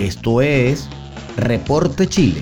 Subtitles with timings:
[0.00, 0.88] Esto es
[1.36, 2.40] Reporte Chile.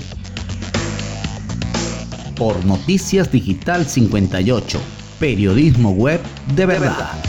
[2.36, 4.78] Por Noticias Digital 58,
[5.18, 6.20] periodismo web
[6.54, 7.20] de verdad.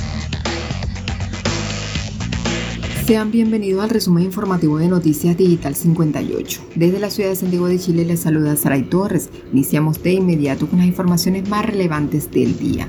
[3.08, 6.62] Sean bienvenidos al resumen informativo de Noticias Digital 58.
[6.76, 9.32] Desde la ciudad de Santiago de Chile les saluda Saray Torres.
[9.52, 12.88] Iniciamos de inmediato con las informaciones más relevantes del día.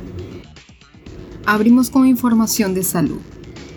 [1.46, 3.20] Abrimos con información de salud.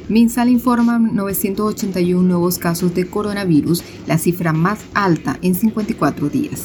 [0.09, 6.63] Minsal informa 981 nuevos casos de coronavirus, la cifra más alta en 54 días.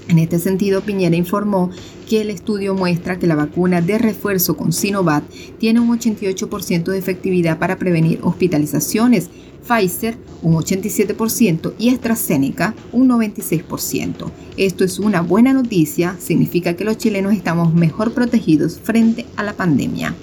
[0.07, 1.69] En este sentido, Piñera informó
[2.09, 5.23] que el estudio muestra que la vacuna de refuerzo con Sinovac
[5.57, 9.29] tiene un 88% de efectividad para prevenir hospitalizaciones,
[9.65, 14.31] Pfizer un 87% y AstraZeneca un 96%.
[14.57, 19.53] Esto es una buena noticia, significa que los chilenos estamos mejor protegidos frente a la
[19.53, 20.15] pandemia.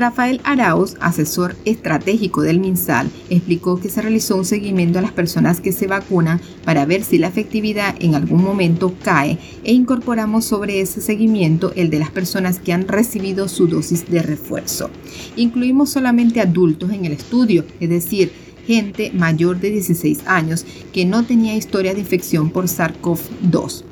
[0.00, 5.60] Rafael Arauz, asesor estratégico del MinSal, explicó que se realizó un seguimiento a las personas
[5.60, 10.80] que se vacunan para ver si la efectividad en algún momento cae e incorporamos sobre
[10.80, 14.88] ese seguimiento el de las personas que han recibido su dosis de refuerzo.
[15.36, 18.32] Incluimos solamente adultos en el estudio, es decir,
[18.66, 23.84] gente mayor de 16 años que no tenía historia de infección por SARS-CoV-2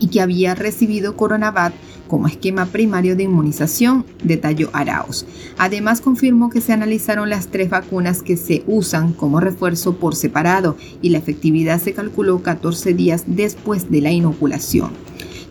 [0.00, 1.74] y que había recibido Coronavac
[2.08, 5.26] como esquema primario de inmunización, detalló Arauz.
[5.58, 10.76] Además, confirmó que se analizaron las tres vacunas que se usan como refuerzo por separado
[11.02, 14.90] y la efectividad se calculó 14 días después de la inoculación.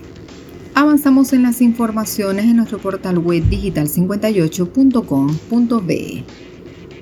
[0.75, 6.46] Avanzamos en las informaciones en nuestro portal web digital58.com.be.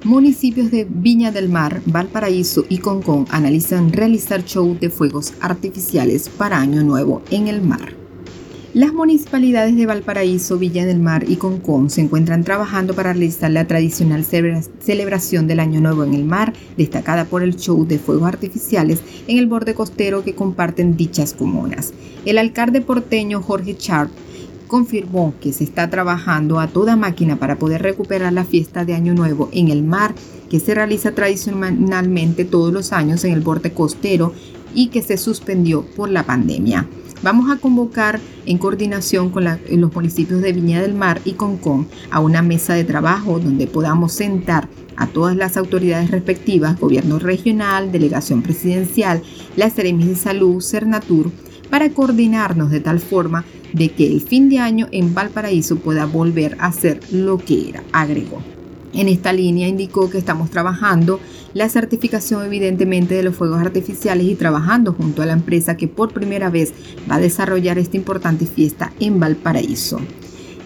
[0.05, 6.59] Municipios de Viña del Mar, Valparaíso y Concón analizan realizar show de fuegos artificiales para
[6.59, 7.95] Año Nuevo en el mar.
[8.75, 13.65] Las municipalidades de Valparaíso, Villa del Mar y Concón se encuentran trabajando para realizar la
[13.65, 19.01] tradicional celebración del Año Nuevo en el mar, destacada por el show de fuegos artificiales
[19.25, 21.95] en el borde costero que comparten dichas comunas.
[22.25, 24.11] El alcalde porteño Jorge Sharp
[24.75, 29.13] confirmó que se está trabajando a toda máquina para poder recuperar la fiesta de Año
[29.13, 30.13] Nuevo en el mar,
[30.49, 34.33] que se realiza tradicionalmente todos los años en el borde costero
[34.73, 36.89] y que se suspendió por la pandemia.
[37.23, 42.19] Vamos a convocar en coordinación con los municipios de Viña del Mar y Concón a
[42.19, 44.67] una mesa de trabajo donde podamos sentar
[44.97, 49.21] a todas las autoridades respectivas, gobierno regional, delegación presidencial,
[49.55, 51.31] la Seremis de Salud, Cernatur,
[51.69, 56.55] para coordinarnos de tal forma de que el fin de año en Valparaíso pueda volver
[56.59, 58.41] a ser lo que era, agregó.
[58.93, 61.19] En esta línea indicó que estamos trabajando
[61.53, 66.13] la certificación evidentemente de los fuegos artificiales y trabajando junto a la empresa que por
[66.13, 66.73] primera vez
[67.09, 69.99] va a desarrollar esta importante fiesta en Valparaíso.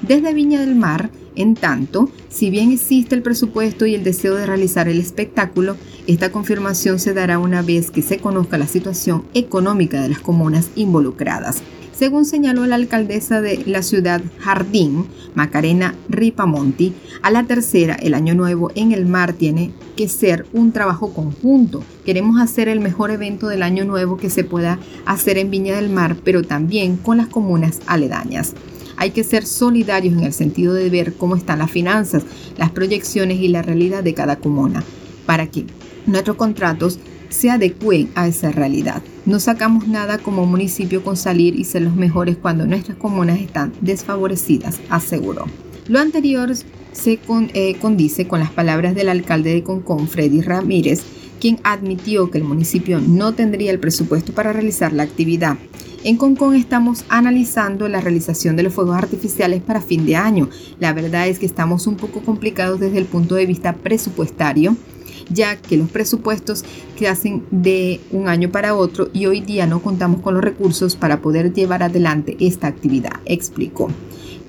[0.02, 4.46] Desde Viña del Mar, en tanto, si bien existe el presupuesto y el deseo de
[4.46, 5.76] realizar el espectáculo,
[6.08, 10.70] esta confirmación se dará una vez que se conozca la situación económica de las comunas
[10.76, 11.62] involucradas
[12.00, 18.36] según señaló la alcaldesa de la ciudad Jardín, Macarena Ripamonti, a la tercera, el año
[18.36, 21.84] nuevo en el mar tiene que ser un trabajo conjunto.
[22.06, 25.90] Queremos hacer el mejor evento del año nuevo que se pueda hacer en Viña del
[25.90, 28.54] Mar, pero también con las comunas aledañas.
[29.00, 32.24] Hay que ser solidarios en el sentido de ver cómo están las finanzas,
[32.58, 34.84] las proyecciones y la realidad de cada comuna,
[35.26, 35.66] para que
[36.06, 37.00] nuestros contratos
[37.30, 39.02] se adecúen a esa realidad.
[39.26, 43.72] No sacamos nada como municipio con salir y ser los mejores cuando nuestras comunas están
[43.80, 45.46] desfavorecidas, aseguró.
[45.88, 46.54] Lo anterior
[46.92, 47.20] se
[47.54, 51.04] eh, condice con las palabras del alcalde de Concón, Freddy Ramírez,
[51.40, 55.58] quien admitió que el municipio no tendría el presupuesto para realizar la actividad.
[56.04, 60.50] En Concón estamos analizando la realización de los fuegos artificiales para fin de año.
[60.80, 64.78] La verdad es que estamos un poco complicados desde el punto de vista presupuestario
[65.30, 66.64] ya que los presupuestos
[66.98, 70.96] se hacen de un año para otro y hoy día no contamos con los recursos
[70.96, 73.90] para poder llevar adelante esta actividad, explicó.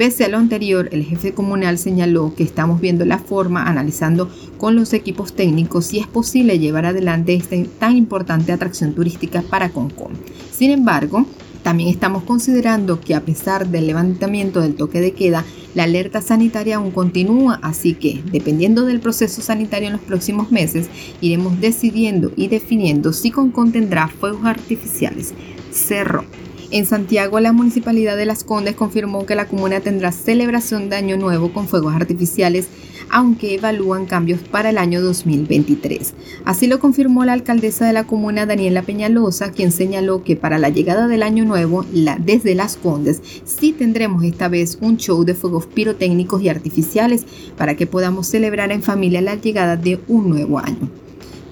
[0.00, 4.75] Pese a lo anterior, el jefe comunal señaló que estamos viendo la forma, analizando con
[4.75, 10.12] los equipos técnicos si es posible llevar adelante esta tan importante atracción turística para Concón.
[10.50, 11.26] Sin embargo,
[11.62, 15.44] también estamos considerando que a pesar del levantamiento del toque de queda,
[15.75, 20.88] la alerta sanitaria aún continúa, así que, dependiendo del proceso sanitario en los próximos meses,
[21.20, 25.35] iremos decidiendo y definiendo si Concon tendrá fuegos artificiales.
[25.70, 26.25] Cerro.
[26.73, 31.17] En Santiago, la Municipalidad de Las Condes confirmó que la comuna tendrá celebración de Año
[31.17, 32.69] Nuevo con fuegos artificiales,
[33.11, 36.15] aunque evalúan cambios para el año 2023.
[36.45, 40.69] Así lo confirmó la alcaldesa de la comuna, Daniela Peñalosa, quien señaló que para la
[40.69, 41.85] llegada del Año Nuevo,
[42.21, 47.27] desde Las Condes, sí tendremos esta vez un show de fuegos pirotécnicos y artificiales
[47.57, 50.89] para que podamos celebrar en familia la llegada de un nuevo año.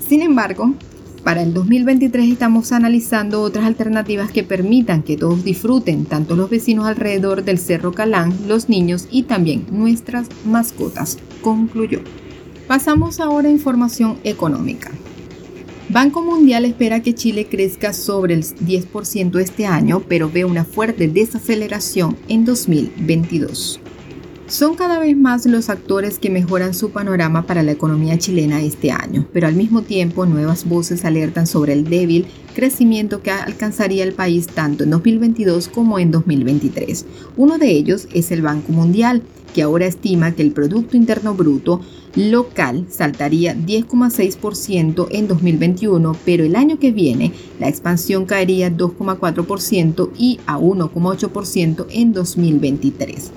[0.08, 0.74] Sin embargo,
[1.22, 6.86] para el 2023 estamos analizando otras alternativas que permitan que todos disfruten, tanto los vecinos
[6.86, 12.00] alrededor del Cerro Calán, los niños y también nuestras mascotas, concluyó.
[12.66, 14.90] Pasamos ahora a información económica.
[15.90, 21.08] Banco Mundial espera que Chile crezca sobre el 10% este año, pero ve una fuerte
[21.08, 23.80] desaceleración en 2022.
[24.48, 28.90] Son cada vez más los actores que mejoran su panorama para la economía chilena este
[28.90, 32.24] año, pero al mismo tiempo nuevas voces alertan sobre el débil
[32.54, 37.04] crecimiento que alcanzaría el país tanto en 2022 como en 2023.
[37.36, 39.22] Uno de ellos es el Banco Mundial,
[39.54, 41.82] que ahora estima que el Producto Interno Bruto
[42.16, 50.40] local saltaría 10,6% en 2021, pero el año que viene la expansión caería 2,4% y
[50.46, 53.30] a 1,8% en 2023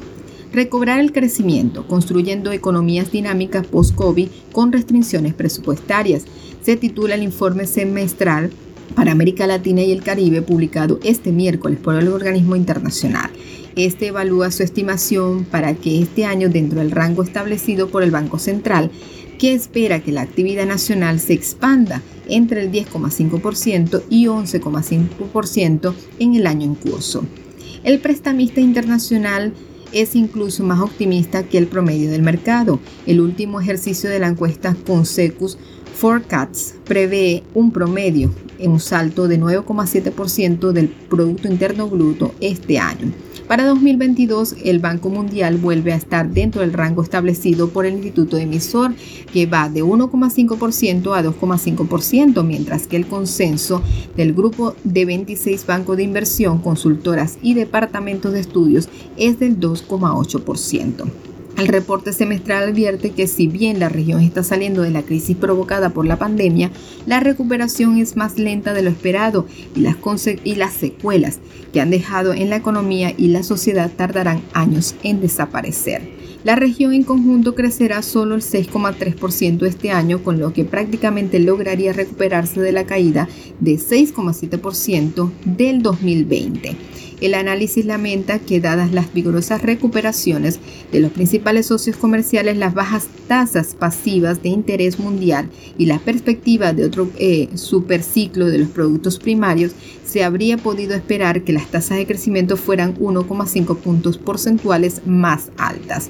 [0.53, 6.25] recobrar el crecimiento, construyendo economías dinámicas post-COVID con restricciones presupuestarias.
[6.61, 8.51] Se titula el informe semestral
[8.95, 13.29] para América Latina y el Caribe publicado este miércoles por el organismo internacional.
[13.75, 18.37] Este evalúa su estimación para que este año, dentro del rango establecido por el Banco
[18.37, 18.91] Central,
[19.39, 26.47] que espera que la actividad nacional se expanda entre el 10,5% y 11,5% en el
[26.47, 27.23] año en curso.
[27.83, 29.53] El prestamista internacional
[29.91, 32.79] es incluso más optimista que el promedio del mercado.
[33.05, 35.57] El último ejercicio de la encuesta Consecus
[35.95, 43.11] Forecasts prevé un promedio en un salto de 9,7% del Producto Interno Bruto este año.
[43.51, 48.37] Para 2022, el Banco Mundial vuelve a estar dentro del rango establecido por el Instituto
[48.37, 48.93] Emisor,
[49.33, 53.81] que va de 1,5% a 2,5%, mientras que el consenso
[54.15, 61.30] del grupo de 26 bancos de inversión, consultoras y departamentos de estudios es del 2,8%.
[61.61, 65.91] El reporte semestral advierte que si bien la región está saliendo de la crisis provocada
[65.91, 66.71] por la pandemia,
[67.05, 69.81] la recuperación es más lenta de lo esperado y
[70.55, 71.39] las, secuelas
[71.71, 76.01] que han dejado en la economía y la sociedad tardarán años en desaparecer.
[76.43, 81.93] La región en conjunto crecerá solo el 6,3% este año, con lo que prácticamente lograría
[81.93, 86.75] recuperarse de la caída de 6,7% del 2020.
[87.21, 90.59] El análisis lamenta que dadas las vigorosas recuperaciones
[90.91, 95.47] de los principales socios comerciales, las bajas tasas pasivas de interés mundial
[95.77, 99.73] y la perspectiva de otro eh, superciclo de los productos primarios,
[100.03, 106.09] se habría podido esperar que las tasas de crecimiento fueran 1,5 puntos porcentuales más altas.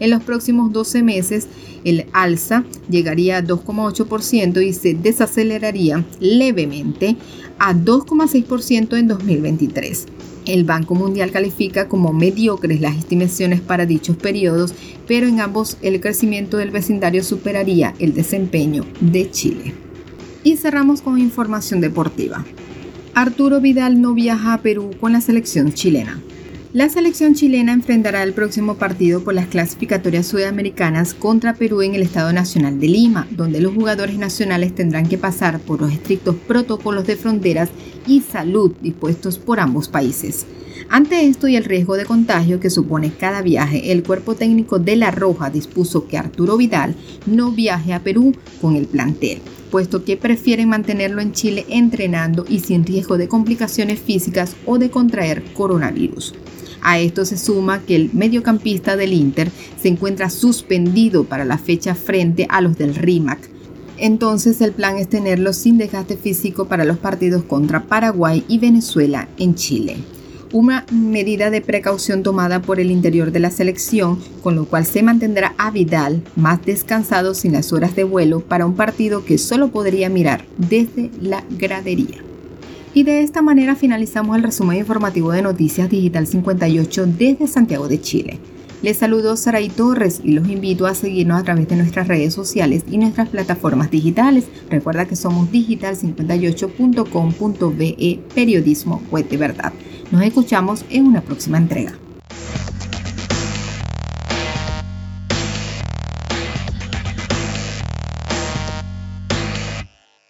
[0.00, 1.46] En los próximos 12 meses,
[1.84, 7.16] el alza llegaría a 2,8% y se desaceleraría levemente
[7.58, 10.06] a 2,6% en 2023.
[10.48, 14.74] El Banco Mundial califica como mediocres las estimaciones para dichos periodos,
[15.06, 19.74] pero en ambos el crecimiento del vecindario superaría el desempeño de Chile.
[20.44, 22.46] Y cerramos con información deportiva.
[23.12, 26.18] Arturo Vidal no viaja a Perú con la selección chilena.
[26.74, 32.02] La selección chilena enfrentará el próximo partido por las clasificatorias sudamericanas contra Perú en el
[32.02, 37.06] Estado Nacional de Lima, donde los jugadores nacionales tendrán que pasar por los estrictos protocolos
[37.06, 37.70] de fronteras
[38.06, 40.44] y salud dispuestos por ambos países.
[40.90, 44.96] Ante esto y el riesgo de contagio que supone cada viaje, el cuerpo técnico de
[44.96, 46.94] La Roja dispuso que Arturo Vidal
[47.24, 52.60] no viaje a Perú con el plantel, puesto que prefieren mantenerlo en Chile entrenando y
[52.60, 56.34] sin riesgo de complicaciones físicas o de contraer coronavirus.
[56.82, 61.94] A esto se suma que el mediocampista del Inter se encuentra suspendido para la fecha
[61.94, 63.38] frente a los del RIMAC.
[63.98, 69.28] Entonces el plan es tenerlo sin desgaste físico para los partidos contra Paraguay y Venezuela
[69.38, 69.96] en Chile.
[70.52, 75.02] Una medida de precaución tomada por el interior de la selección, con lo cual se
[75.02, 79.68] mantendrá a Vidal más descansado sin las horas de vuelo para un partido que solo
[79.68, 82.22] podría mirar desde la gradería.
[82.94, 88.00] Y de esta manera finalizamos el resumen informativo de Noticias Digital 58 desde Santiago de
[88.00, 88.38] Chile.
[88.80, 92.84] Les saludo Saray Torres y los invito a seguirnos a través de nuestras redes sociales
[92.88, 94.44] y nuestras plataformas digitales.
[94.70, 99.72] Recuerda que somos digital58.com.be Periodismo Web de Verdad.
[100.12, 101.98] Nos escuchamos en una próxima entrega.